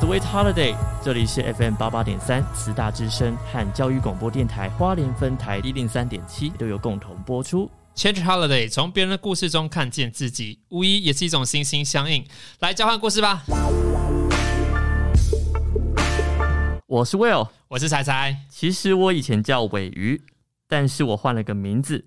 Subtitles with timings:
[0.00, 7.68] Sweet Holiday，这里是 FM 八八点三慈大之声和教育广播电台花莲分台一零三点七都有共同播出。
[7.96, 12.24] Change Holiday，从别人的故事中看见自己，无疑也是一种心心相印。
[12.60, 13.42] 来交换故事吧。
[16.86, 18.36] 我是 Will，我是彩彩。
[18.48, 20.22] 其实我以前叫尾鱼，
[20.68, 22.04] 但是我换了个名字，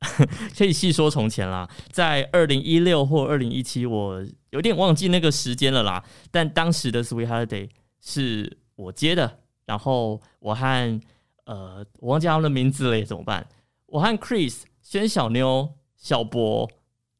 [0.56, 1.68] 可以细说从前啦。
[1.92, 6.04] 在二零一六或二零一七，我有点忘记那个时间了啦。
[6.30, 7.68] 但当时的 Sweet Holiday
[8.00, 11.00] 是我接的，然后我和
[11.44, 13.46] 呃，我忘记他们的名字了，怎么办？
[13.86, 16.70] 我和 Chris、轩小妞、小博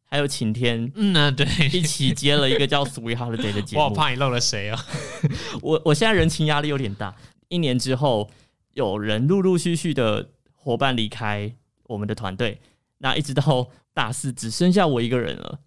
[0.04, 3.82] 还有晴天，嗯啊，对，一起接了一个叫 Sweet Holiday 的节目。
[3.84, 4.86] 我好怕你漏了谁啊！
[5.62, 7.14] 我我现在人情压力有点大。
[7.48, 8.30] 一年之后，
[8.74, 12.60] 有人陆陆续续的伙伴离开我们的团队，
[12.98, 15.58] 那一直到大四只剩下我一个人了。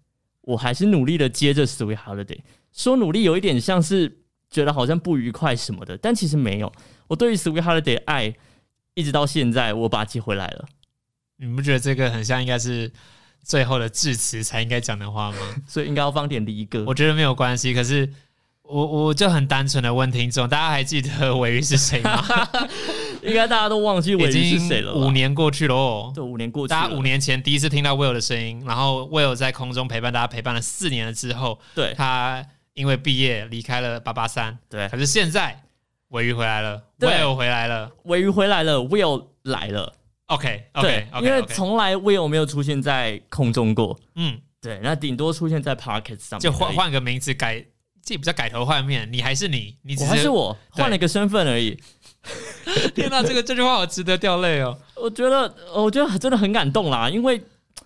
[0.42, 2.38] 我还是努力的接着 Sweet Holiday，
[2.72, 4.20] 说努力有一点像是
[4.50, 6.72] 觉得好像不愉快什么的，但其实没有。
[7.08, 8.34] 我对于 Sweet Holiday 爱，
[8.94, 10.66] 一直到现在我把它接回来了。
[11.36, 12.92] 你不觉得这个很像应该是
[13.42, 15.38] 最后的致辞才应该讲的话吗？
[15.66, 16.84] 所以应该要放点离歌。
[16.86, 18.08] 我觉得没有关系，可是
[18.62, 22.22] 我我就很单纯的问听众，大家还记得尾鱼是谁吗？
[23.28, 24.98] 应该大家都忘记我已鱼是谁了吧。
[24.98, 26.12] 经五年过去了哦。
[26.14, 35.62] 对，五年过去了，大家五年前第一次听到 Will 的声音，然后 Will 在空中陪伴大家陪伴了四年了之后，对他因为毕业离开了八八三，对可是现在
[36.08, 39.92] 尾鱼回来了对，Will 回来了尾鱼回来了，Will 来了。
[40.26, 43.98] ，OK 对因为从来 Will 没有出现在空中过。
[44.14, 47.62] 嗯，对，那顶多出现在 Pocket 上面，就换换个名字改，
[48.02, 51.78] 这也不叫改头换面，你还是你，你只是我，对换了一个身份而已。
[52.94, 54.78] 天哪，这个这句话好值得掉泪哦。
[54.96, 57.40] 我觉得，我觉得真的很感动啦，因为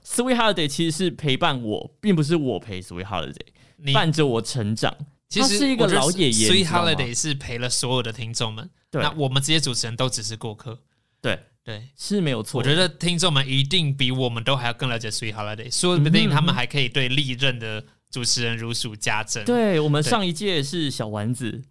[0.04, 4.94] Sweet Holiday 其实是陪伴我，并不是我陪 Sweet Holiday，你伴着我成长。
[5.28, 10.78] 其实是一个老爷爷 Sweet Holiday 是陪了所有的听众们，对那我们这些主持人都只是过客。
[11.20, 12.58] 对，对，是没有错。
[12.60, 21.64] 我觉得听众们一定比我们都还要更了解 Sweet Holiday，说不定他们还可以对历任的主持人如数家珍。，对我们上一届是小丸子，你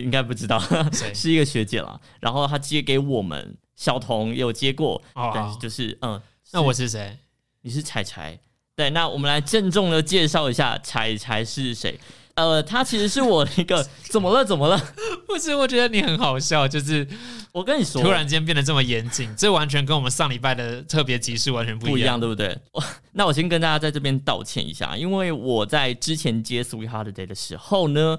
[0.00, 0.58] 应该不知道，
[0.92, 2.00] 谁 是一个学姐啦。
[2.20, 6.20] 然后她接给我们，小童也有接过，哦但是就是嗯，
[6.52, 7.18] 那我是谁？
[7.62, 8.38] 你是彩彩，
[8.74, 11.98] 对，那我们来郑重的介绍一下彩彩是谁。
[12.36, 14.44] 呃，他其实是我一个 怎么了？
[14.44, 14.78] 怎么了？
[15.26, 17.08] 不是，我觉得你很好笑，就是
[17.50, 21.92] 我跟你说，突然间变得这么严谨，这完全跟我们上礼拜的特别集数完全不一样。
[21.92, 22.56] 不一样，对不对？
[22.72, 28.18] 我 那我先跟大家在这边道歉一下，因为我在之前接 Sweet Holiday 的时候呢，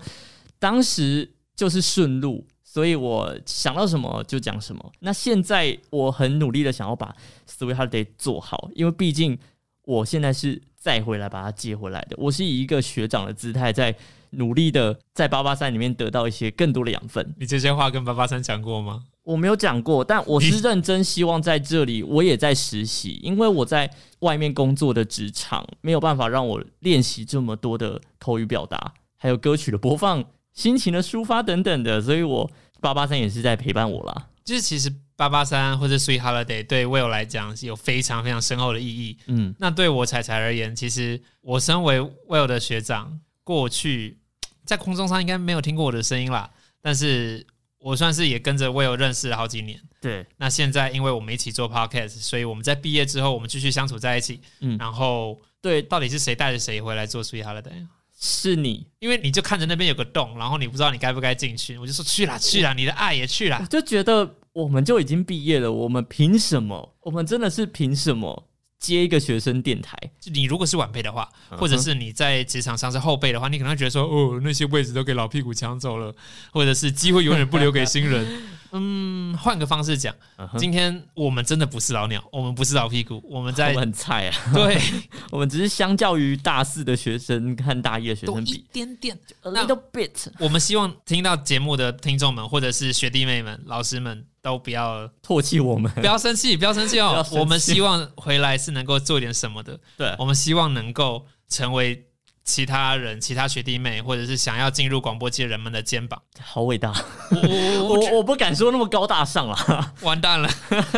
[0.58, 4.94] 当时就是顺路，所以我想到什么就讲什么。
[5.00, 7.14] 那现在我很努力的想要把
[7.50, 9.38] Sweet Holiday 做好，因为毕竟
[9.84, 13.94] 我现在是再回来把它接回来的，我是以一个学长的姿态在
[14.32, 17.36] 努力的在八八三里面得到一些更多的养分。
[17.40, 19.04] 你这些话跟八八三讲过吗？
[19.24, 23.90] 我没有讲过，但我是认真希望在这里，我也在实习，因为我在
[24.20, 30.24] 外面工作的职场没有办法让我练习这么多的口语表达，还有歌曲的播放、
[30.58, 32.50] 心情的抒发等等的，所以我
[32.82, 34.28] 八八三也是在陪伴我啦。
[34.44, 39.18] 就是其实八八三或者 Sweet Holiday 对 Will 来讲是有非常非常深厚的意义。
[39.28, 44.18] 嗯，那对我彩彩而言，其实我身为 Will 的学长，过去
[44.66, 46.50] 在空中上应该没有听过我的声音啦，
[46.82, 47.46] 但是
[47.78, 49.80] 我算是也跟着 Will 认识了好几年。
[50.02, 54.40] 对，那现在因为我们一起做 Podcast，所以我们在毕业之后，我们继续相处在一起。
[54.62, 57.86] 嗯然后对，到底是谁带着谁回来做 Sweet Holiday？
[58.20, 63.68] 是你，因为你就看着那边有个洞，然后你不知道你该不该进去，我就说去啦去啦，你的爱也去我啦。
[63.70, 66.96] 就觉得我们就已经毕业了，我们凭什么？
[67.02, 69.98] 我们真的是凭什么接一个学生电台？
[70.20, 76.14] 就你如果是晚辈的话，或者是你在职场上是后辈的话，你可能会觉得说，哦，那些位置都给老屁股抢走了，
[76.52, 78.26] 或者是机会永远不留给新人。
[78.74, 80.14] 嗯，换个方式讲，
[80.58, 84.78] 今天我们真的不是老鸟，我们不是老屁股，我们在 我们很菜啊，对
[85.32, 89.18] 我们只是相较于大四的学生和大一的学生比一点点。
[89.44, 95.92] ，a little bit 我们希望听到节目的听众们，或者是学弟妹们、老师们，都不要唾弃我们。
[96.00, 102.06] 不要生气，不要生气哦 我们希望回来是能够做点什么的，对，我们希望能够成为
[102.46, 106.22] 其他人、其他学弟妹，或者是想要进入广播界人们的肩膀。
[106.40, 106.94] 好伟大。
[107.30, 109.94] 我我我我我不敢说那么高大上了。
[110.02, 110.50] 完蛋了，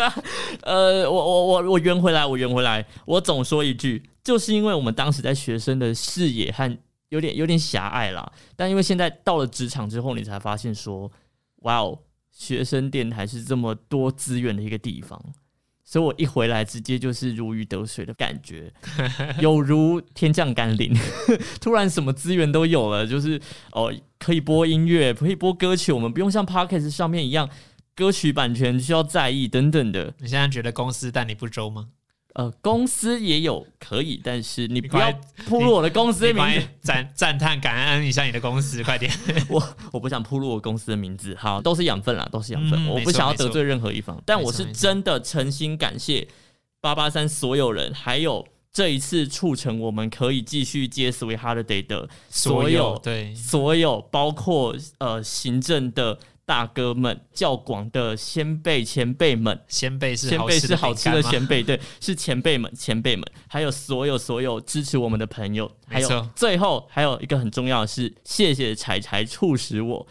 [0.62, 2.86] 呃，我我我我圆回来，我圆回来。
[3.06, 6.78] 我总说一句，就是因为我们当时在学生的视野和
[7.10, 11.12] 有点有点狭隘啦，但因为现在到了职场之后，你才发现说，
[11.64, 11.98] 哇哦，
[12.40, 15.22] 学生电台是这么多资源的一个地方。
[15.84, 18.72] 所以我一回来直接就是如鱼得水的感觉，
[19.42, 20.94] 有如天降甘霖，
[21.60, 23.42] 突然什么资源都有了，就是
[23.72, 27.50] 哦可以播音乐，可以播歌曲，我们不用像 Podcast 上面一样
[27.96, 30.14] 歌曲版权需要在意等等的。
[30.20, 31.88] 你现在觉得公司待你不周吗？
[32.34, 35.12] 呃，公司也有可以，但是你不要
[35.48, 36.68] 铺露我的公司的名字。
[36.82, 39.12] 赞 赞叹感恩一下你的公司，快点！
[39.50, 39.62] 我
[39.92, 46.28] 我不想铺露我公司的名字，好，都是养分啦，都是养分，嗯我不想要得罪任何一方，但我是真的诚心感谢
[46.80, 56.18] 八八三所有人，还有这一次促成我们可以继续接 Sweet Holiday 的所有对所有，包括呃行政的
[56.50, 70.08] 大哥们、较广的先辈前辈们，先辈是好前辈是吃好吃的前辈，对，是前辈们，前辈们，还有所有所有支持我们的朋友，还有最后还有一个很重要的是，谢谢柴柴促使我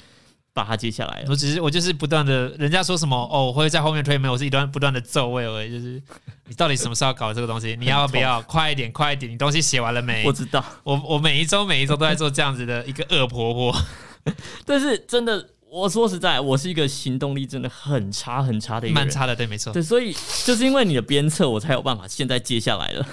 [0.53, 1.27] 把它接下来了。
[1.29, 6.01] 我只是我就是不断的，人家说什么哦，我会在后面推门，我是一段不断的奏位而已，就是
[6.47, 7.77] 你到底什么时候搞这个东西？
[7.81, 9.33] 你要不要快一点，快一点？
[9.33, 10.25] 你东西写完了没？
[10.25, 13.77] 我知道，我我每一周每一周都在做这样子的一个恶婆婆，
[14.65, 19.07] 但是真的，我说实在，我是一个行动力真的很差很差的一个人。
[19.07, 19.73] 蛮差的，对，没错。
[19.73, 23.07] 对，所以就是因为你的鞭策，我才有办法现在接下来了。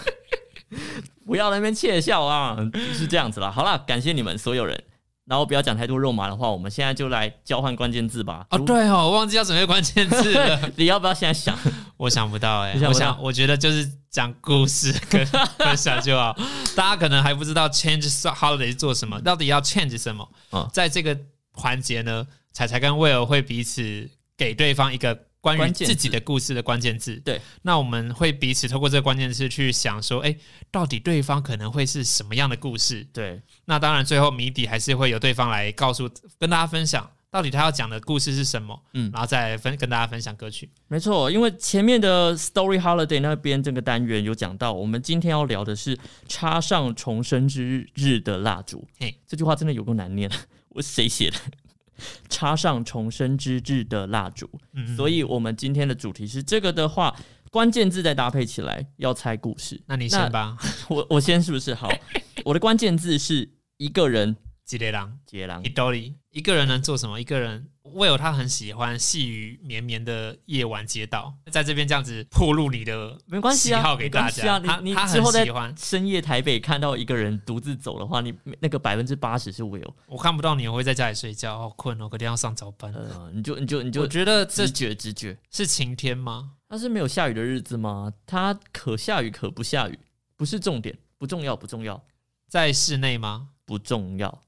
[1.25, 2.57] 不要在那边窃笑啊，
[2.93, 3.51] 是这样子啦。
[3.51, 4.81] 好啦，感谢你们所有人。
[5.25, 8.45] 然后不要讲太多肉麻的话，我们现在就来交换关键字吧。
[8.51, 11.57] 哦，如，对哦，我忘记要准备关键字了， 你要不要现在想？
[11.97, 15.25] 我想不到哎、你想到我想我觉得就是讲故事跟
[15.57, 16.37] 分享就好。
[16.75, 20.29] 大家可能还不知道 change holiday 是做什么，到底要 change 什么？
[20.51, 21.17] 嗯在这个
[21.53, 22.23] 环节呢，
[22.55, 27.17] 彩彩跟威尔会彼此给对方一个关于自己的故事的关键字。
[27.17, 30.33] 对，那我们会彼此透过这个关键字去想说，哎，
[30.71, 33.05] 到底对方可能会是什么样的故事？
[33.11, 36.09] 对，那当然，最后谜底还是会由对方来告诉
[36.39, 40.69] 跟大家分享，到底他要讲的故事是什么，嗯然后再分跟大家分享歌曲。
[40.87, 45.99] 没错，因为前面的 Story Holiday 那边这个单元有讲到，我们今天要聊的是
[46.29, 48.87] 插上重生之日的蜡烛。
[48.97, 50.31] 嘿这句话真的有够难念，
[50.69, 51.37] 我谁写的？
[52.29, 54.49] 插上重生之日的蜡烛。
[54.73, 57.15] 嗯，所以我们今天的主题是这个的话，
[57.51, 59.81] 关键字再搭配起来要猜故事。
[59.87, 60.57] 那你先吧，
[60.89, 61.89] 我我先是不是好？
[62.45, 65.17] 我的关键字是一个人吉列郎。
[65.25, 65.69] 接狼一。
[65.69, 67.19] 兜里一个人能做什么？
[67.19, 74.29] 一个人为有他很喜欢细雨绵绵的夜晚街道，在这边这样子破路你的没关系啊，喜好给大。
[74.29, 74.59] 家。
[74.59, 79.93] 他他之后在很喜欢，深夜台北看到一个人独自走的话，你那个百分之八十是 Will。
[80.07, 82.93] 我看不到你，我会在家里睡觉，好困哦，隔天要上早班。
[82.93, 85.37] 呃，你就你就你就我觉得直觉直觉。
[85.49, 86.51] 是晴天吗？
[86.67, 88.11] 它是没有下雨的日子吗？
[88.25, 89.97] 它可下雨可不下雨，
[90.35, 92.03] 不是重点，不重要，不重要，
[92.49, 93.49] 在室内吗？
[93.65, 94.41] 不重要。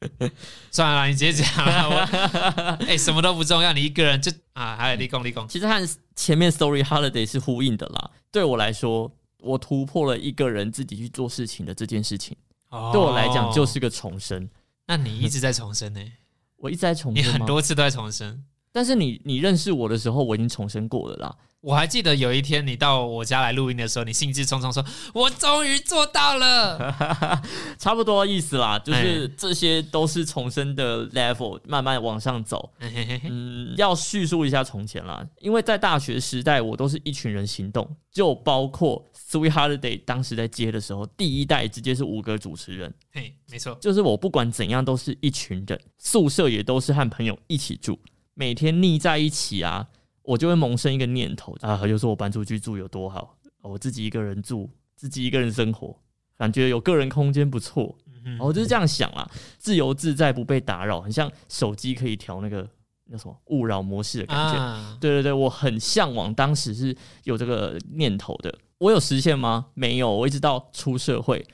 [0.70, 1.88] 算了啦，你直接讲了。
[1.90, 5.46] 我哎、什么都不重要，你一个人就啊，还有立功立功。
[5.46, 8.10] 其实和前面 Story Holiday 是呼应的啦。
[8.32, 9.10] 对我来说，
[9.40, 12.36] 我突破了一个人自己去做事情的这件事情，
[12.70, 14.48] 哦对我来讲就是个重生。
[14.86, 16.00] 那你一直在重生呢、
[16.56, 17.38] 我一直在重你生你？
[17.38, 18.42] 很多次都在重生。
[18.72, 21.36] 但是你你认识我的时候，我已经重生过了啦。
[21.62, 26.96] 我还记得有一天你到我家来录音的时候，你兴致冲冲说：“我终于做到了。
[27.78, 32.72] 差不多意思啦，就是哎这些都是重生的 level，慢慢往上走。
[32.78, 47.98] 嘿嘿嘿”嗯，要叙述一下从前啦，因为在大学时代，我都是一群人行动，就包括 Sweet Holiday 当时在接的时候，第一代直接是五个主持人，嘿，没错，就是我不管怎样都是一群人，宿舍也都是和朋友一起住，
[48.32, 49.86] 每天腻在一起啊，
[50.30, 55.98] 我就会萌生一个念头啊，就说我搬出去住有多好，我自己一个人住，自己一个人生活，
[56.36, 62.64] 感觉有个人空间不错，嗯我就是这样想啦，自由自在，不被打扰，很像手机可以调那个
[63.06, 64.60] 那什么勿扰模式的感觉。
[64.60, 68.56] 啊，对对对，我很向往，当时是有这个念头的。
[68.78, 69.66] 我有实现吗？
[69.74, 71.44] 没有，我一直到出社会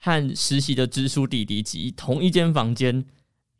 [0.00, 3.04] 和实习的支书弟弟挤同一间房间，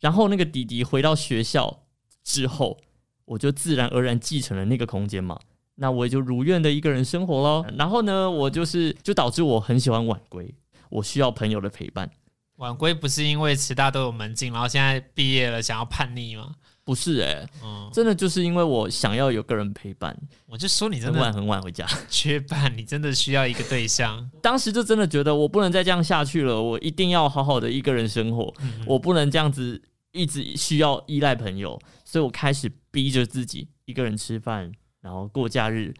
[0.00, 1.84] 然后那个弟弟回到学校
[2.24, 2.76] 之后，
[3.24, 5.38] 我就自然而然继承了那个空间嘛。
[5.76, 7.66] 那我也就如愿的一个人生活喽。
[7.76, 10.54] 然后呢，我就是就导致我很喜欢晚归，
[10.88, 12.08] 我需要朋友的陪伴。
[12.56, 16.54] 晚归不是因为其他都有门禁，然后现在毕业了想要叛逆吗？
[16.84, 20.14] 不是诶、嗯，真的就是因为我想要有个人陪伴，
[20.46, 21.86] 我就说你真很晚很晚回家。
[22.10, 24.30] 缺伴，你真的需要一个对象。
[24.42, 29.82] 当时就真的觉得我不能再这样下去了，我一定要好好的一个人生活，嗯我不能这样子
[30.14, 35.92] 一直需要依赖朋友，所以我开始逼着自己一个人吃饭，然后过假日，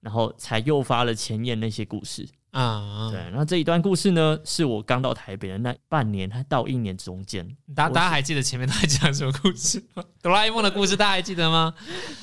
[0.00, 2.26] 然后才诱发了前面那些故事。
[2.52, 7.46] 啊，对，那这一段故事呢，是我刚到台北的那半年还到一年中间。
[7.66, 10.02] 我大大家还记得前面在讲什么故事吗？
[10.22, 11.74] 哆啦 A 梦的故事大家还记得吗？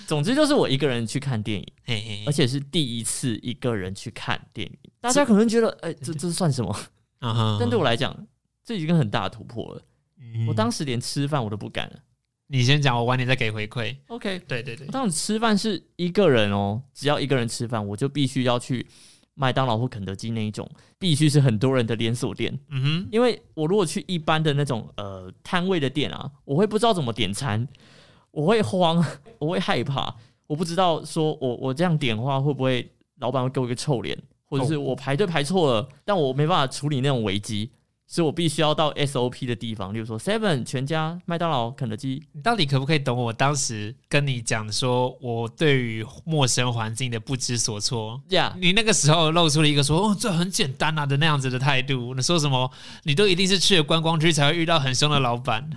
[0.07, 4.75] 总之就是我一个人去看电影，嘿嘿而，且是第一次一个人去看电影。
[5.01, 6.75] 大家可能觉得，哎、这这算什么？
[7.19, 8.25] 嗯哼但对我来讲，
[8.65, 9.81] 这已经很大的突破了。
[10.33, 11.99] 嗯我当时连吃饭我都不敢了。
[12.47, 13.95] 你先讲，我晚点再给回馈。
[14.07, 18.85] OK，对对对我，当时吃饭是一个人哦，只要一个人吃饭，我就必须要去
[19.33, 22.59] 麦当劳或肯德基那一种，必须是很多人的连锁店。
[22.69, 27.67] 嗯哼，因为我如果去一般的那种呃摊位的店啊，我会不知道怎么点餐，
[28.29, 29.03] 我会慌，
[29.39, 30.13] 我会害怕，
[30.45, 32.87] 我不知道说我我这样点的话会不会
[33.19, 37.71] 老板会给我一个臭脸，或者是我排队排错了，但我没办法处理那种危机，
[38.13, 42.22] 所以我必须要到 SOP 的地方，例如说 Seven、全家、麦当劳、肯德基。
[42.32, 48.22] 你到底可不可以懂我当时跟你讲说，我对于陌生环境的不知所措？
[48.29, 52.13] 呀、你那个时候露出了一个说“哦，这很简单啊”的那样子的态度。
[52.13, 52.72] 你说什么？
[53.01, 55.67] 你都一定是去了观光区才会遇到很凶的老板。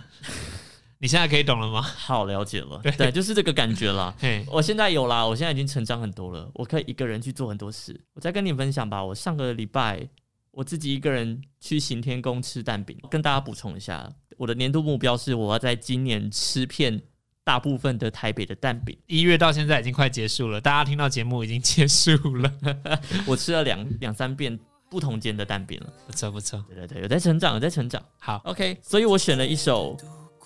[1.00, 1.81] 你现在可以懂了吗？
[1.81, 4.14] 好了解了，对对，就是这个感觉啦。
[4.21, 7.99] 嘿，我现在有啦，我现在已经成长很多了，我可以一个人去做很多事。
[8.12, 10.07] 我再跟你分享吧，我上个礼拜
[10.56, 16.98] 我自己一个人去行天宫吃蛋饼，跟大家补充一下，我的年度目标是我要在今年吃遍
[17.44, 18.98] 大部分的台北的蛋饼。
[19.06, 22.50] 一月到现在已经快结束了，大家听到节目已经结束了，
[23.28, 24.58] 我吃了两两三遍
[24.90, 26.64] 不同间的蛋饼了，不错不错。
[26.70, 28.02] 对对对，有在成长，有在成长。
[28.18, 29.94] 好，OK，所以我选了一首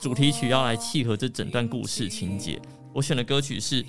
[0.01, 2.61] 主题曲要来契合这整段故事情节。
[2.93, 3.85] 我选的歌曲是《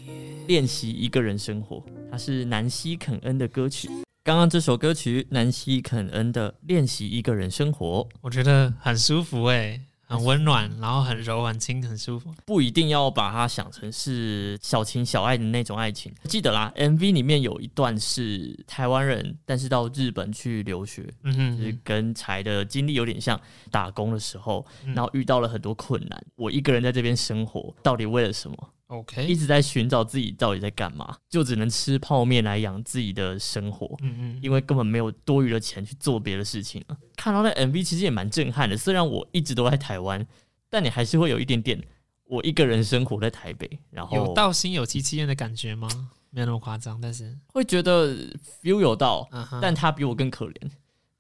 [0.48, 1.78] 练习一个人生活》，
[2.12, 3.90] 它是南希肯恩的歌曲。
[4.24, 12.32] 刚刚这首歌曲，南希肯恩的《练习一个人生活》，我觉得很舒服诶、很温暖，然后很柔很轻，很舒服。
[12.46, 16.14] 不一定要把它想成是小情小爱的那种爱情。
[16.26, 26.24] 记得啦，MV 里面有一段是台湾人，但是到日本去留学，就是嗯哼，跟柴的经历有点像，打工的时候，嗯然后遇到了很多困难。
[26.36, 28.70] 我一个人在这边生活，到底为了什么？
[28.92, 36.98] 一 OK，一直在寻找自己到底在干嘛，就只能吃泡面来养自己的生活，嗯嗯，因为根本没有多余的钱去做别的事情了。
[37.16, 40.26] 看到那 MV 其实也蛮震撼的，虽然我一直都在台湾，
[40.70, 41.82] 但你还是会有一点点
[42.26, 45.88] 我一个人生活在台北，然后有到心有戚戚焉的感觉吗？
[46.34, 48.16] 没有那么夸张，但是，会觉得
[48.64, 50.72] feel 有到，嗯哼，但他比我更可怜。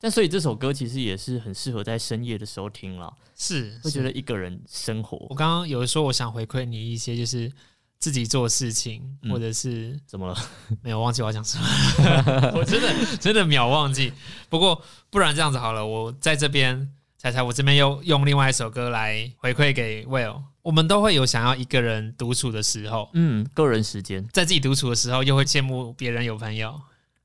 [0.02, 7.52] 但所以这首歌其实也是很适合在深夜的时候听了，是会觉得一个人生活我刚刚有说我想回馈你一些，就是
[8.00, 10.36] 自己做事情，嗯或者是怎么了？
[10.82, 14.12] 没有忘记我要讲什么， 我真的真的秒忘记。
[14.50, 20.42] 不过不然这样子好了，我在这边彩彩，我这边又用另外一首歌来回馈给 Will。
[20.64, 26.80] 我们都会有想要一个人独处的时候，嗯，个人时间在自己独处的时候，又会羡慕别人有朋友。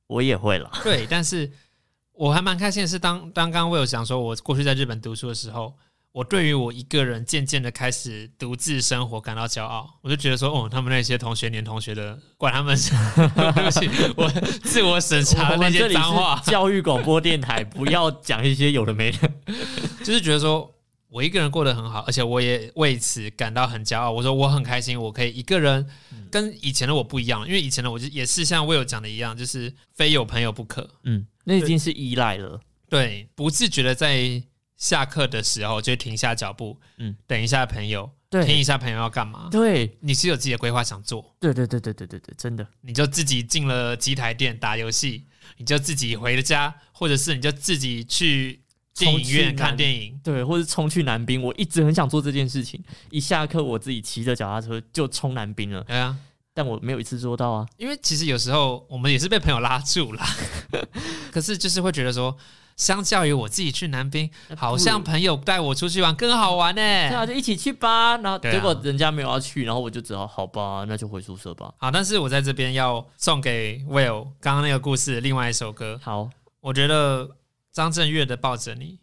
[0.06, 0.70] 我也会了。
[0.84, 1.50] 对，但是
[2.16, 5.74] 我还蛮开心的是当，当刚刚 Will 讲说，我过去在日本读书的时候，
[6.12, 9.86] 我对于我一个人渐渐的开始独自生活感到骄傲。
[10.02, 12.74] 我就觉得说，哦，他们那些同学年同学的，管他们，
[13.54, 14.28] 对不起，我
[14.64, 19.30] 自我审查那些脏话，教育广播电台，不要讲一些有的没的。
[20.02, 20.72] 就是觉得说。
[21.08, 24.10] 我一个人过得很好，而且我也为此感到很骄傲。
[24.10, 25.86] 我说我很开心，我可以一个人，
[26.30, 30.88] 跟以前的我不一样，因为以前的我就也是像 Will 讲的一样，就是非有朋友不可。
[31.04, 32.60] 嗯，那已经是依赖了。
[32.88, 34.42] 对，不自觉的在
[34.76, 39.48] 下课的时候就停下脚步，嗯嗯，等一下朋友，听一下朋友要干嘛。
[39.50, 42.66] 对你是有自己的规划想做，对对对对对对对，真的。
[42.82, 45.24] 你就自己进了机台店打游戏，
[45.56, 48.60] 你就自己回了家，或者是你就自己去
[48.96, 50.18] 电影院看电影。
[50.24, 52.82] 对，或是冲去南滨，我一直很想做这件事情。
[53.10, 56.16] 一下课，我自己骑着脚踏车就冲南滨了，对啊，
[56.54, 57.66] 但我没有一次做到啊。
[57.76, 60.22] 因为其实有时候我们也是被朋友拉住了，
[61.30, 62.36] 可是就是会觉得说，
[62.76, 68.16] 相较于我自己去南滨，好像朋友带我出去玩更好玩呢、对啊，就一起去吧。
[68.18, 71.72] 然后结果人家没有要去，然后我就只好好吧，那就回宿舍吧。
[71.78, 76.28] 好，但是我在这边要送给 Will 刚刚那个故事的另外一首歌，好
[76.60, 77.30] 我觉得
[77.76, 78.98] 张震岳的《抱着你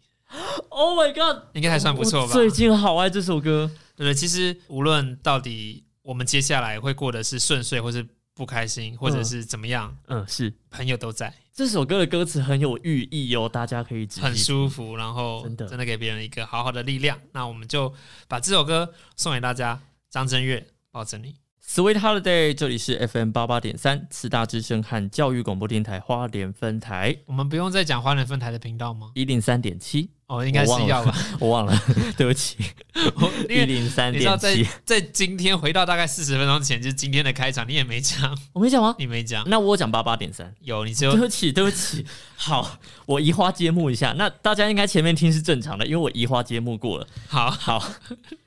[0.68, 2.32] ，Oh my god，应该还算不错吧？
[2.32, 3.70] 最近好爱这首歌。
[3.94, 4.12] 对对？
[4.12, 8.04] 其实无论到底我们接下来会过得是顺遂，或是
[8.34, 17.16] 不开心，或者是怎么样，嗯，是朋友都在，这首歌的歌词很有寓意哦，大家可以很舒服，然后真的真的给别人一个好好的力量。
[17.30, 17.94] 那我们就
[18.26, 21.36] 把这首歌送给大家，张震岳抱着你。
[21.66, 29.10] Sweet Holiday，这里是 FM 八八点三，慈大之声和教育广播电台花莲分台我们不用再讲花莲分台的频道吗？
[29.14, 31.16] 一零三点七，哦，应该是要吧。
[31.40, 31.76] 我忘了，
[32.16, 32.58] 对不起，
[33.48, 38.94] 因一为零三点七，在今天回到大概四十分钟前，就是今天的开场，你也没讲，我没讲吗？
[38.98, 40.54] 你没讲，那我讲八八点三。
[40.60, 42.04] 有你只有对不起，对不起。
[42.36, 44.12] 好，我移花接木一下。
[44.12, 47.06] 那大家应该前面听是正常的，因为我移花接木过了。
[47.26, 47.82] 好，好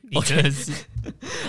[0.09, 0.71] 你真的是。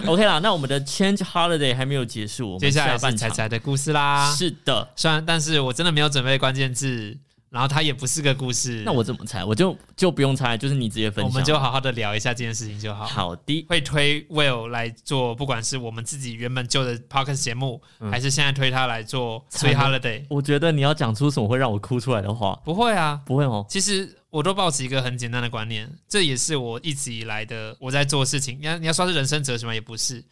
[0.07, 0.39] OK 啦。
[0.41, 4.35] 那我们的 Change Holiday 还没有结束，我们接下来是彩彩的故事啦。
[4.35, 4.89] 是的。
[4.97, 7.17] 虽然，但是我真的没有准备关键字，
[7.51, 9.45] 然后它也不是个故事，那我怎么猜？
[9.45, 11.31] 我就就不用猜，就是你直接分享。
[11.31, 13.07] 我们就好好的聊一下这件事情就好。
[13.07, 13.67] 好的。
[13.69, 23.21] 会推 Will 来做，不管是我们自己原本旧的 podcast 节目，嗯还是现在推他来做 Sweet Holiday，我觉得你要讲出什么会让我哭出来的话，不会啊。
[23.25, 23.65] 不会哦。
[23.69, 28.59] 其实我都保持一个很简单的观念，这也是我一直以来的我在做事情。
[28.61, 29.75] 你要你要说是人生哲学吗？
[29.75, 30.23] 也不是，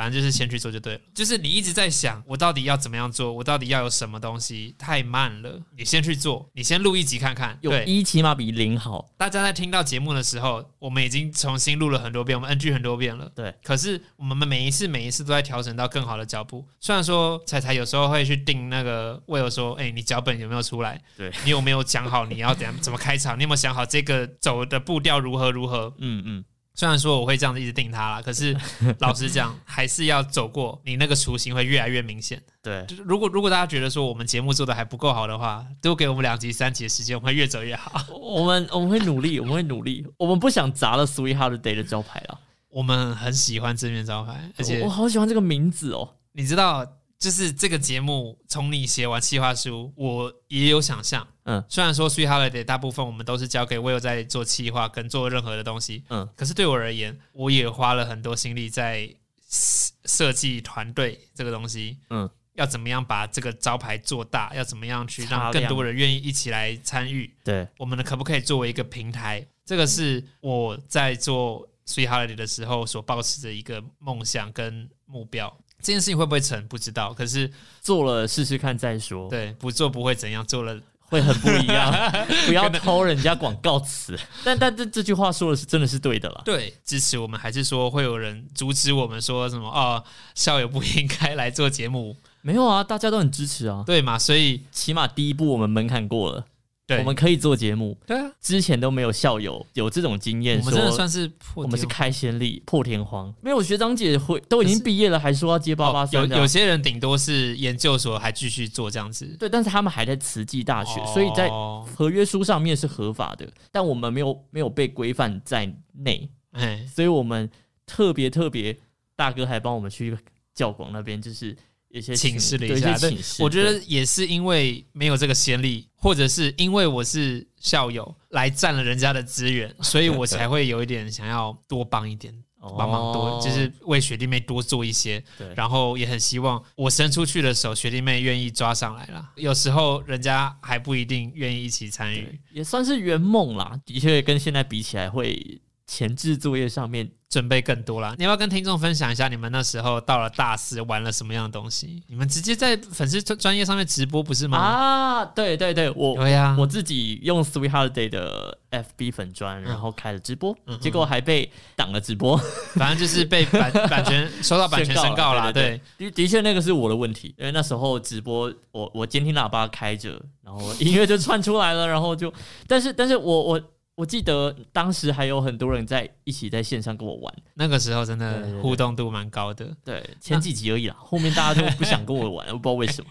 [0.00, 1.00] 反正就是先去做就对了。
[1.14, 5.60] 就是你一直在想，我到底要怎么样做，我到底要有什么东西，太慢了。
[5.76, 7.58] 你先去做，你先录一集看看。
[7.60, 9.10] 有对，一起码比零好。
[9.18, 13.30] 大家在听到节目的时候，我们已经重新录了很多遍，我们 NG 很多遍了。
[13.34, 16.66] 对，可是我们每一次每一次都在调整到更好的脚步。
[16.80, 20.98] 虽然说彩彩有时候会去定那个为了说，哎、你脚本有没有出来？
[21.14, 23.38] 对你有没有讲好你要怎样怎么开场？
[23.38, 25.92] 你有没有想好这个走的步调如何如何？
[25.98, 28.56] 嗯嗯，虽然说我会这样子一直定他啦，可是
[29.00, 32.42] 老实讲，还是要走过，你那个雏形会越来越明显。
[32.62, 32.84] 对。
[32.86, 38.04] 就是如果如果大家觉得说我们节目做的还不够好的话，多给我们两集三集的时间，我们会越走越好。
[38.14, 42.38] 我们我们会努力，我们会努力，我们不想砸了 Sweet Holiday 的招牌了。
[42.70, 46.08] 我们很喜欢正面招牌，而且我我好喜欢这个名字哦。
[46.32, 46.86] 你知道，
[47.18, 51.26] 就是这个节目从你写完企划书，我也有想象。
[51.50, 59.08] 嗯虽然说 Sweet Holiday 大部分我们都是交给 Will 在做企划跟做任何的东西，嗯，可是对我而言，我也花了很多心力在
[59.48, 61.98] 设设计团队这个东西。
[62.10, 64.52] 嗯，要怎么样把这个招牌做大？
[64.54, 67.34] 要怎么样去让更多人愿意一起来参与？
[67.42, 69.44] 对，我们呢可不可以作为一个平台？
[69.64, 75.52] 这个是我在做 Sweet Holiday 的时候所抱持的一个梦想跟目标。
[75.78, 80.78] 这件事情会不会成不知道，可是做了试试看再说，对不做不会怎样，做了
[81.10, 81.92] 会很不一样。
[82.46, 84.18] 不要偷人家广告词。
[84.42, 86.40] 但但这这句话说的是真的是对的啦。
[86.44, 90.02] 对支持我们，还是说会有人阻止我们说什么哦，
[90.34, 93.82] 校友不应该来做节目，没有啊，大家都很支持啊。
[93.86, 94.18] 对嘛？
[94.18, 96.49] 所以起码第一步我们门槛过了，对
[96.98, 97.96] 我们可以做节目。
[98.06, 103.32] 对啊，之前都没有校友有这种经验，我们真的算是破我们是天开先例破天荒。
[103.40, 117.50] 没有学长姐会都已经毕业了，还说要接八八哦有有些人顶多是研究所还继续做这样子，对，但是他们还在慈济大学，所以在哦合约书上面是合法的，但我们没有没有被规范在内，哎，所以我们
[117.86, 118.76] 特别特别
[119.16, 120.16] 大哥还帮我们去
[120.54, 121.56] 教广那边，就是
[121.90, 122.96] 一些请示了一下。
[123.38, 135.22] 我觉得也是因为没有这个先例，或者是因为我是校友来占了人家的资源，所以我才会有一点想要多帮一点， 帮忙多，哦就是为学弟妹多做一些。
[135.38, 139.32] 对然后也很希望我伸出去的手，学弟妹愿意抓上来啦。
[139.36, 143.78] 有时候人家还不一定愿意一起参与，也算是圆梦啦。
[143.84, 148.14] 的确跟现在比起来，会前置作业上面准备更多啦。
[148.16, 152.00] 你要不要跟听众分享一下你们那时候到了大四玩了什么样的东西？
[152.06, 154.56] 你们直接在粉丝专专业上面直播不是吗？
[154.56, 162.36] 啊，对对对，我对呀、我自己用 Sweet Holiday 的 FB 粉砖，然后开了直播，嗯结果还被挡了直播。
[162.74, 172.32] 反正就是被版版权收到版权申告啦， 对对对的的确那个是我的问题，因为那时候直播我我监听喇叭开着，然后音乐就窜出来了，然后就，
[172.68, 173.60] 但是但是我我
[173.96, 179.76] 我记得当时还有很多人在一起在线上跟我玩，那个时候真的互动度蛮高的。
[179.84, 183.10] 对，前几集而已啦，后面大家都不想跟我玩， 我不知道为什么。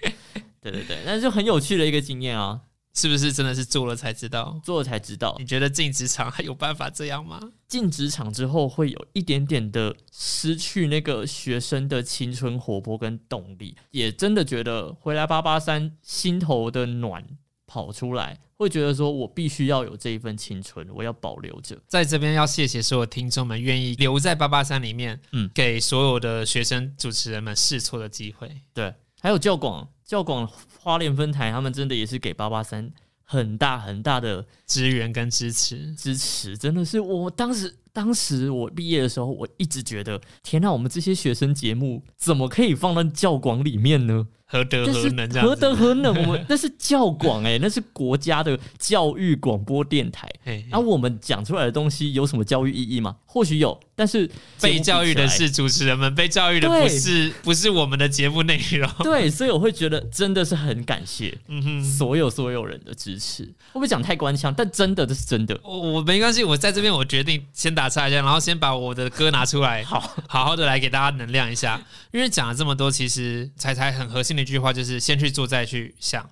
[0.62, 2.60] 对对对，但是就很有趣的一个经验啊，
[2.94, 4.60] 是不是真的是做了才知道？
[4.64, 7.40] 做了才知道你，觉得进职场还有办法这样吗？
[7.68, 17.24] 进职场之后会有一点点的失去那个学生的青春活泼跟动力，也真的觉得回来八八三心头的暖
[17.70, 21.78] 跑出来，会觉得说我必须要有这一份青春，我要保留着。
[21.88, 28.50] 在这边要谢谢所有听众们愿意留在八八三里面，嗯给所有的学生主持人们试错的机会。
[28.74, 30.50] 对，还有教广教广
[30.82, 32.92] 花莲分台，他们真的也是给八八三
[33.24, 44.28] 很大很大的支援跟支持，支持，真的是我当时当时我毕业的时候，我一直觉得天呐，我们这些学生节目怎么可以放到教广里面呢？
[44.52, 45.48] 何德何能这样？
[45.48, 46.12] 何德何能？
[46.16, 50.28] 我们那是教广哎、那是国家的教育广播电台。
[50.44, 53.18] 嘿然后我们讲出来的东西有什么教育意义吗？
[53.28, 54.32] 或许有，但是
[54.62, 58.90] 被教育的是主持人们，被教育的不是不是我们的节目内容。
[59.00, 63.44] 对，所以我会觉得真的是很感谢嗯哼，所有所有人的支持。
[63.44, 64.54] 会不会讲太官腔？
[64.54, 65.60] 但真的这是真的。
[65.66, 71.86] 我我没关系，我在这边我决定先打岔一下，然后先把我的歌拿出来，好，好好的来给大家能量一下。
[72.14, 76.26] 因为讲了这么多，其实才才很核心的一句话就是先去做再去想，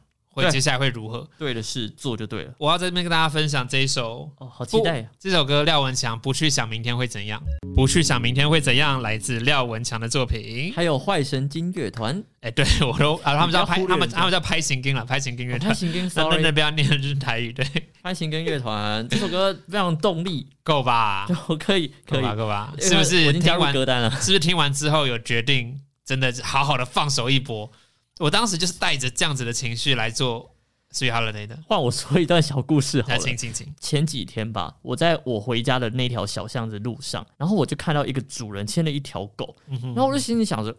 [0.43, 1.27] 会接下来会如何。
[1.37, 2.53] 对的事做就对了。
[2.57, 7.41] 我要在这边跟大家分享这一首哦，好期待呀、这首歌，廖文强不去想明天会怎样，
[7.75, 10.73] 不去想明天会怎样，来自廖文强的作品。
[10.75, 15.69] 还有坏神经乐团，哎、对我都啊，他们叫拍，他们他们叫拍行经了，拍行经乐团。
[15.69, 17.65] 拍行跟那那 sorry，那不要念的是台语，对，
[18.01, 21.27] 拍行经乐团这首歌非常动力，够吧？
[21.47, 22.35] 我可以可以，够吧？
[22.35, 22.73] 够吧？
[22.79, 23.73] 是不是我已经加听完？
[23.73, 24.11] 入歌单了？
[24.11, 27.71] 是不是听完之后有决定，真的好好的放手一搏？
[28.19, 30.49] 我当时就是带着这样子的情绪来做
[30.97, 31.57] 《Sweet Holiday》的。
[31.67, 33.17] 换我说一段小故事好。
[33.17, 40.75] 请请请，前几天吧，我在我回家的那条小巷子路上，然后我就看到一个主人牵了一条狗，然后我就心里想着，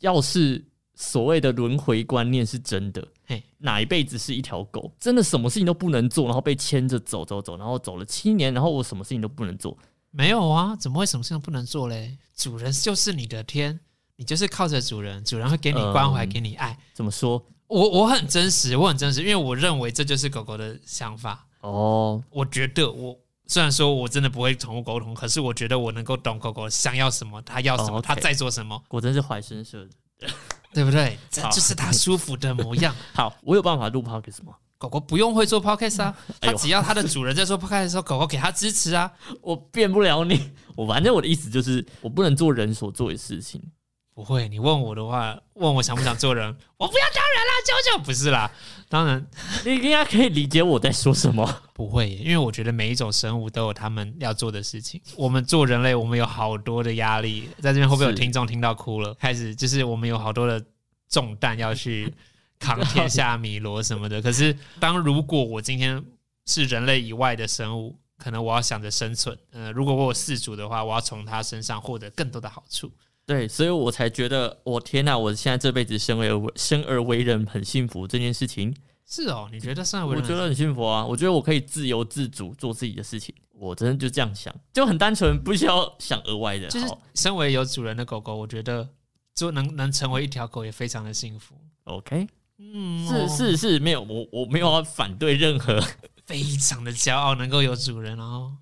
[0.00, 9.76] 要是所谓的轮回观念是真的嘿，哪一辈子是一条狗，真的什么事情都不能做，然后被牵着走走走，然后走了七年，然后我什么事情都不能做，
[10.10, 12.18] 没有啊，怎么会什么事情不能做嘞？
[12.34, 13.78] 主人就是你的天，
[14.18, 16.76] 你就是靠着主人，主人会给你关怀，嗯给你爱。
[16.92, 17.40] 怎么说？
[17.68, 21.46] 我我很真实，我很真实，因为我认为这就是狗狗的想法。
[21.60, 29.84] 哦，我觉得我虽然说我真的不会宠物沟通，可是我觉得我能够懂狗狗想要什么，它要什么，它在做什么，果真是怀生社
[30.18, 30.28] 的。
[30.74, 31.16] 对不对？
[31.30, 32.92] 这就是它舒服的模样。
[33.14, 34.54] 好，我有办法录 podcast 吗？
[34.76, 39.10] 狗狗不用会做 podcast 啊， 哎呦它只要它的主人在做 podcast 的时候，狗狗给它支持啊。
[39.40, 43.62] 我变不了你，我反正我的意思就是，我不能做人所做的事情。
[44.18, 46.44] 不会，你问我的话，问我想不想做人，
[46.76, 48.50] 我不要当人啦，舅舅不是啦，
[48.88, 49.24] 当然
[49.64, 51.62] 你应该可以理解我在说什么。
[51.72, 55.00] 不会，因为我觉得每一种生物都有他们要做的事情。
[55.14, 59.14] 我们做人类，我们有好多的压力，在这边会不会有听众听到哭了？
[59.14, 60.60] 开始就是我们有好多的
[61.08, 62.12] 重担要去
[62.58, 64.20] 扛天下米罗什么的。
[64.20, 66.04] 可是，当如果我今天
[66.44, 69.38] 是人类以外的生物，可能我要想着生存。
[69.52, 72.90] 呃，如果我有四主的话，我要从他身上获得更多的好处。
[73.28, 75.18] 对，所以我才觉得，我天哪！
[75.18, 81.04] 我现在这辈子生而为生而为人很幸福这件事情，是哦，你觉得生而为人我觉得很幸福啊！
[81.04, 86.68] 我觉得我可以自由自主做自己的事情，我真的就这样想，就很单纯，不需要想额外的。
[86.68, 88.88] 就是好身为有主人的狗狗，我觉得
[89.34, 91.54] 就能能成为一条狗也非常的幸福。
[91.84, 95.78] OK，嗯，是哦是是，没有我我没有要反对任何。
[96.24, 98.52] 非常的骄傲，能够有主人哦。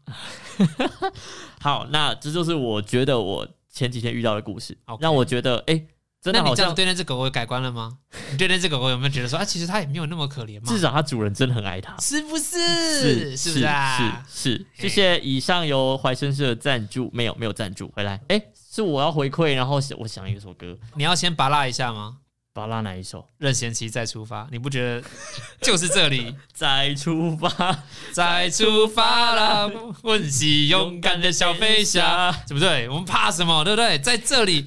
[1.61, 5.85] 好，那这就是我觉得我前几天遇到的故事让我觉得，哎、
[6.23, 7.99] 真的好像对那只狗狗有改观了吗？
[8.33, 10.67] 你对那只狗狗有没有觉得说，啊，其实它也没有那么可怜嘛？
[10.67, 11.95] 至少它主人真的很爱它。
[11.99, 12.57] 是不是？
[12.57, 14.25] 是是不是啊？
[14.27, 22.17] 是是，嘿谢谢以上由怀生社赞助，没有没有赞助，回来，哎、是我要回馈，然后我想一首歌，你要先拔拉一下吗？
[22.57, 23.23] 巴拉哪一首？
[23.37, 25.07] 任贤齐再出发，你不觉得
[25.61, 29.71] 就是这里再出发，再出发啦？
[30.01, 32.89] 问起勇敢的小飞侠，对不对？
[32.89, 33.63] 我们怕什么？
[33.63, 33.99] 对不对？
[33.99, 34.65] 在这里。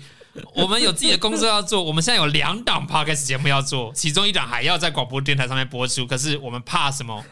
[0.53, 6.05] 我们有自己的工作要做，我们现在有两档 podcast 节目要做，其中一档还要在广播电台上面播出。
[6.05, 7.25] 可是我们怕什么？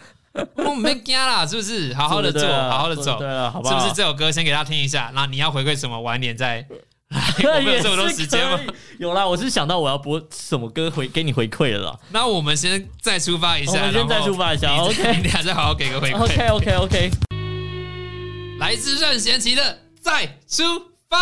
[0.56, 1.94] 我们没惊啦，是不是？
[1.94, 3.80] 好好的做，好好的走，对了，好不好？
[3.80, 5.12] 是不是这首歌先给大家听一下？
[5.14, 6.02] 那你要回馈什么？
[6.02, 6.68] 晚点再来。
[7.56, 8.60] 我们有这么多时间吗？
[9.00, 12.00] 有啦，我是想到我要播什么歌回给你回馈了啦。
[12.12, 16.24] 那我们先再出发一下，我们先再出发一下，OK 你还是好好给个回馈。
[16.24, 17.12] OK OK OK，
[18.60, 19.62] 来自任贤齐的
[20.02, 20.64] 《再出
[21.10, 21.18] 发》，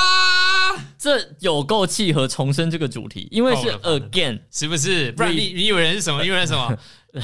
[0.97, 5.11] 这有够契合重生这个主题，因为是 again，是不是？
[5.11, 6.21] 不然你你以为人是什么？
[6.23, 6.75] 你以为是什么？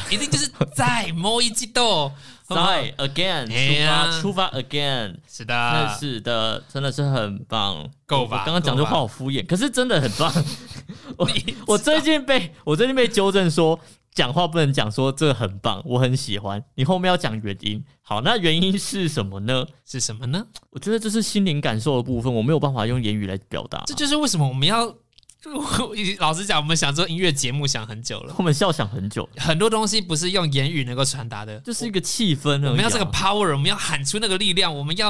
[0.10, 2.12] 一定就是在某一季度。
[2.54, 5.16] 再 again 出发出发 again。
[5.26, 10.30] 是的，是的，真的是很棒，够吧刚刚讲这话好敷衍，可是真的很棒。
[11.18, 13.80] 我你我最近被我最近被纠正说，
[14.14, 16.62] 讲话不能讲说这很棒，我很喜欢。
[16.76, 19.66] 你后面要讲原因，好，那原因是什么呢？
[19.86, 20.46] 是什么呢？
[20.72, 23.82] 我觉得这是心灵感受的部分，我没有办法用言语来表达。
[23.86, 24.94] 这就是为什么我们要。
[26.20, 35.10] 老实讲，我们想做音乐节目想很久了，我们是要想很久，很多东西不是用言语能够传达的，就是一个气氛而已啊、我们要这个 power，我们要喊出那个力量，我们要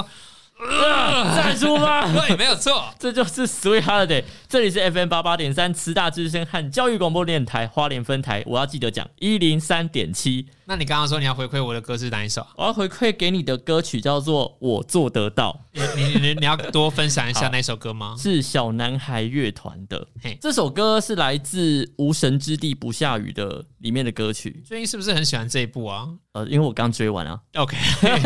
[0.58, 2.08] 呃再出发。
[2.14, 2.86] 对，没有错。
[2.98, 10.46] 这就是 Sweet Holiday，这里是 FM 八八点三慈大之声和教育广播电台花莲分台，我要记得讲一零三点七。
[10.66, 12.46] 那你刚刚说你要回馈我的歌是哪一首？
[12.58, 18.14] 我要回馈给你的歌曲叫做《我做得到你你你你要多分享一下 好那首歌吗》，？
[18.22, 20.38] 是小男孩乐团的嘿。
[20.42, 24.62] 这首歌是来自《无神之地不下雨》的里面的歌曲。
[24.66, 27.76] 最近是不是很喜欢这一部啊呃，因为我刚追完啊，？OK，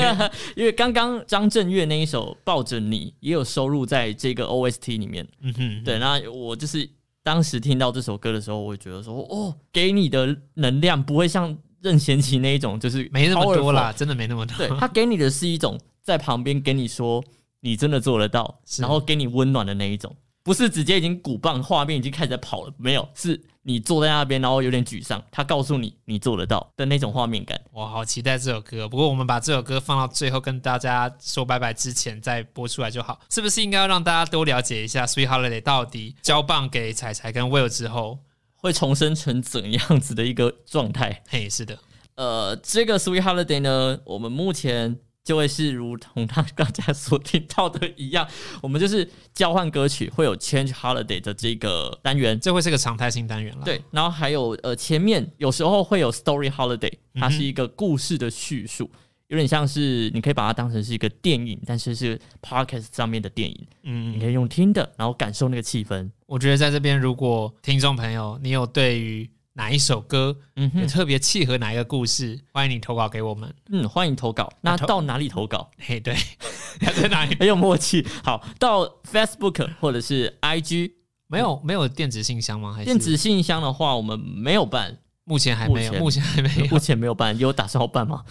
[0.56, 5.28] 因为刚刚张震岳那一首《抱着你》也有收录在这个 OST 里面。
[5.42, 6.90] 嗯哼，对，那我就是
[7.24, 14.58] 当时听到这首歌的时候，我会觉得说，哦，给你的能量不会像任贤齐那一种，就是没那么多啦，真的没那么多。
[14.58, 17.24] 对他给你的是一种在旁边跟你说
[17.60, 27.60] 你真的做得到，然后给你温暖的那一种，不是直接已经鼓棒，画面已经开始在跑了，没有，是你坐在那边，然后有点沮丧，他告诉你你做得到的那种画面感。
[27.74, 33.20] 我好期待这首歌，不过我们把这首歌放到最后跟大家说拜拜之前再播出来就好。
[33.32, 38.20] 是不是应该要让大家多了解一下《Sweet Holiday》到底交棒给彩彩跟 Will 之后？
[38.58, 41.22] 会重生成怎样子的一个状态？
[41.28, 41.78] 嘿，是的，
[42.16, 48.26] 呃，这个 Sweet Holiday 呢，我们目前就会是如同他刚才所听到的一样，
[48.62, 52.40] 我们就是交换歌曲，会有 Change Holiday 的这个单元。
[52.40, 58.90] 这会是个常态性单元了。，对，然后还有呃，前面有时候会有 Story Holiday，它是一个故事的叙述，
[59.30, 66.08] 有点像是你可以把它当成是一个电影，但是是 Podcast 上面的电影，嗯你嗯，可以用听的，然后感受那个气氛。
[66.28, 69.28] 我觉得在这边，如果听众朋友你有对于
[69.58, 73.54] 哪一首歌嗯哼，也特别契合哪一个故事，欢迎你投稿给我们。
[73.70, 74.52] 嗯，欢迎投稿。
[74.60, 75.72] 那到哪里投稿？
[75.80, 76.14] 嘿，对，
[76.82, 77.36] 要在哪里？
[77.40, 78.06] 很有默契。
[78.22, 80.92] 好，到 Facebook 或者是 IG
[81.28, 82.74] 没有没有电子信箱吗？
[82.74, 88.24] 还是电子信箱的话，我们没有办，目前还没有，目前还没有 目，前没有办，有打算要办吗？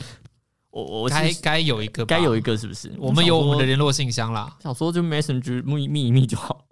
[0.70, 2.92] 我我是该该有一个，该有一个是不是？
[2.98, 4.54] 我们有我们的联络信箱啦。
[4.62, 6.66] 想说就 Messenger 密密一密就好。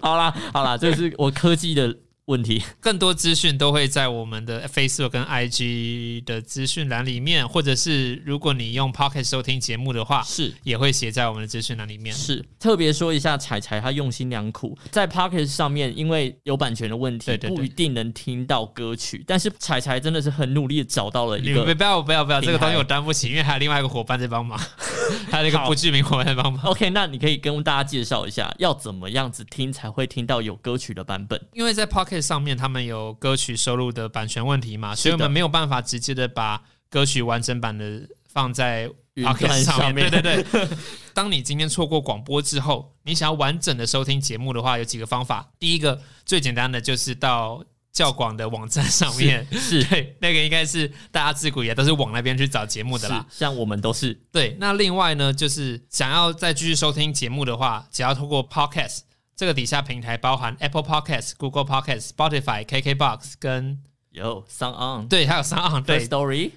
[0.00, 1.94] 好啦好啦，这是我科技的
[2.26, 2.62] 问题。
[2.80, 12.14] 更多资讯都会在我们的 Facebook 跟 IG 的资讯栏里面，或者是如果你用 Pocket 收听节目的话，是也会写在我们的资讯栏里面。
[12.14, 19.24] 是，特别说一下彩彩，她用心良苦，在 Pocket 上面，因为有版权的问题，对对对不一定能听到歌曲。
[19.26, 21.64] 但是彩彩真的是很努力的找到了一个。
[21.74, 24.58] 不要不要不要，这个东西我担不起，因为还有另外一个伙伴在帮忙，
[25.30, 26.62] 还有一个不具名伙伴在帮忙。
[26.64, 31.40] OK，那你可以跟大家介绍一下，要怎么样子听才会听到有歌曲的版本？
[31.52, 40.68] 因为在 Pocket 上面，他们有歌曲收录的版权问题嘛，所以我们没有办法直接的把歌曲完整版的放在云 Pocket 上上面对对对。
[41.14, 45.50] 当你今天错过广播之后，你想要完整的收听节目的话，有几个方法。
[45.58, 53.26] 第一个最简单的就是到较广的网站上面，是 对，那个应该是大家自古以来都是往那边去找节目的啦。
[53.30, 59.00] 像我们都是对，那另外呢，就是想要再继续收听节目的话，只要通过 Podcast
[59.36, 63.78] 这个底下平台，包含 Apple Podcast、Google Podcast、Spotify、KKBox 跟
[64.10, 66.52] 有 Sound On 对，还有 Sound On，对 Story，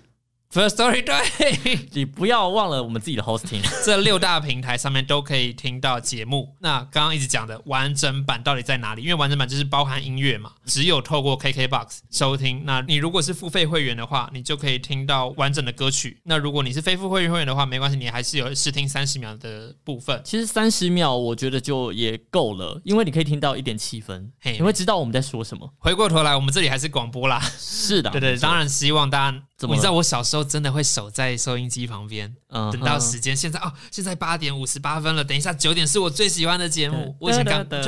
[0.52, 3.62] First Story 对， 你不要忘了我们自己的 hosting。
[3.86, 6.56] 这六大平台上面都可以听到节目。
[6.60, 9.04] 那刚刚一直讲的完整版到底在哪里？
[9.04, 12.64] 因为完整版就是包含音乐嘛，只有透过 KKBox 收听。
[12.66, 16.20] 那你如果是付费会员的话，你就可以听到完整的歌曲。
[16.24, 20.20] 那如果你是非付费会员的话，没关系，你还是有试听三十秒的部分。
[20.26, 25.72] 其实三十秒我觉得就也够了，因为你可以听到一点气氛，嘿你会知道我们在说什么。
[25.78, 27.40] 回过头来，我们这里还是广播啦。
[27.60, 29.44] 是的，对 对，当，然希望大家。
[29.60, 33.36] 怎么你知道我小时候真的会守在收音机旁边，嗯等到时间。
[33.36, 37.14] 现在哦，现在八点五十八分了，等一下九点是我最喜欢的节目。
[37.20, 37.80] 我以前刚对，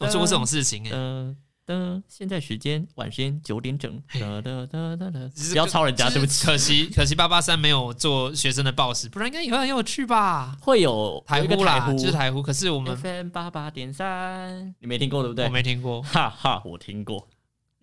[0.00, 0.90] 我做过这种事情哎。
[0.90, 6.46] 噔噔，现在时间晚间九点整，嘿哒哒哒哒哒，只不要抄人家，就是对不起。
[6.46, 10.56] 可惜 可惜八八三没有做学生的报时，不然应该以后很有趣吧？
[10.60, 12.40] 会有台呼啦，就是台呼。
[12.40, 15.44] 可是我们 FM 八八点三，你没听过对不对？
[15.46, 17.26] 我没听过，哈哈，我听过，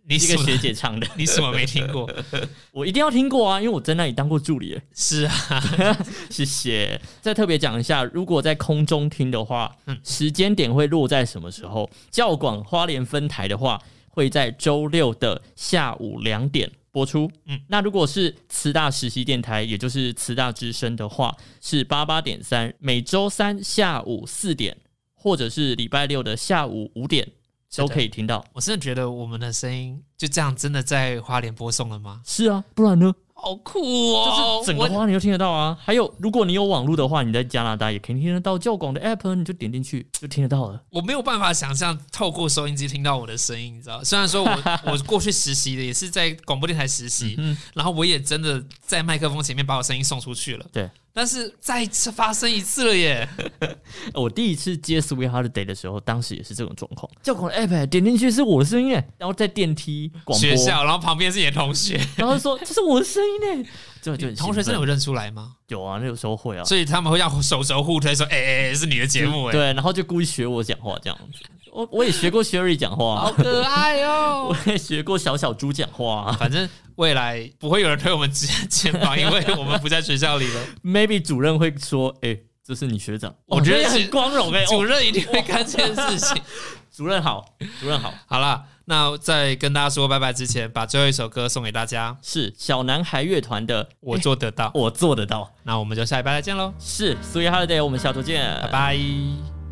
[0.06, 2.10] 你什么一个学姐唱的， 你什么没听过？
[2.72, 4.80] 我一定要听过啊，因为我在那里当过助理。
[4.94, 5.64] 是啊，
[6.30, 7.00] 谢谢。
[7.22, 11.90] 再特别讲一下，如果在空中听的话，嗯时间点会落在什么时候？
[12.12, 17.32] 教广花莲分台的话，会在周六的下午两点播出。
[17.46, 24.76] 嗯嗯，那如果是慈大实习电台，也就是慈大之声的话，是八八点三，每周三下午四点，
[25.16, 27.28] 或者是礼拜六的下午五点，
[27.76, 28.44] 都可以听到。
[28.54, 32.22] 我真的觉得我们的声音就这样真的在花莲播送了吗？
[32.26, 33.14] 是啊，不然呢？
[33.36, 33.82] 好酷
[34.14, 34.26] 哦！
[34.26, 35.78] 就是整个花莲都听得到啊。
[35.84, 40.82] 还有，如果你有网络的话，你在加拿大也可以听得到较广的 app，你就点进去就听得到了。
[40.90, 44.02] 我没有办法想象透过收音机听到我的声音，你知道？
[44.02, 44.50] 虽然说我
[44.94, 50.66] 我过去实习的也是在广播电台实习，嗯，然后我也真的在麦克风前面把我声音送出去了。
[50.72, 53.28] 对，但是再次发生一次了耶！
[54.16, 63.70] 我第一次接 Sweet Holiday 的时候，当时也是这种状况，叫广 app 点进去是我的声音耶，然后在电梯广播，学校，然后旁边是你的同学，然后说这是我的声音呢，
[64.02, 65.54] 就就很同学真的有认出来吗？
[65.68, 71.40] 有啊，那有时候会啊，所以他们会要手肘互推说：“哎哎哎，是你的节目哎。”对，然后就故意学我讲话这样子。
[71.74, 74.72] 我我也学过 Sherry 讲话好啊，可爱哦 我。
[74.72, 76.38] 也学过小小猪讲话啊。
[76.40, 80.62] 反正未来不会有人推我们肩肩膀，因为我们不在学校里了。
[80.84, 83.34] Maybe 主任会说：“哎、这是你学长。
[83.48, 86.42] ”我觉得很光荣哎、哦主任一定会干这件事情。
[86.96, 87.44] 主任好，
[87.80, 92.16] 主任好，好啦，那在跟大家说拜拜之前，把最后一首歌送给大家。
[92.22, 95.52] 是小男孩乐团的，我做得到，我做得到。
[95.64, 99.00] 那我们就下礼拜再见喽，是 Sweet Holiday，我们下周见，拜拜。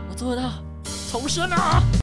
[0.10, 0.52] 我做得到，
[1.12, 1.84] 重生啊！